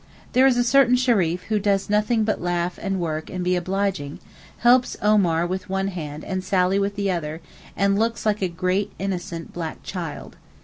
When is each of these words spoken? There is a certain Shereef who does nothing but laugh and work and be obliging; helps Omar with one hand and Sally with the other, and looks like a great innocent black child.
There 0.33 0.47
is 0.47 0.57
a 0.57 0.63
certain 0.63 0.95
Shereef 0.95 1.43
who 1.49 1.59
does 1.59 1.87
nothing 1.87 2.23
but 2.23 2.41
laugh 2.41 2.79
and 2.81 2.99
work 2.99 3.29
and 3.29 3.43
be 3.43 3.55
obliging; 3.55 4.17
helps 4.57 4.97
Omar 4.99 5.45
with 5.45 5.69
one 5.69 5.89
hand 5.89 6.23
and 6.23 6.43
Sally 6.43 6.79
with 6.79 6.95
the 6.95 7.11
other, 7.11 7.39
and 7.77 7.99
looks 7.99 8.25
like 8.25 8.41
a 8.41 8.47
great 8.49 8.91
innocent 8.97 9.53
black 9.53 9.83
child. 9.83 10.37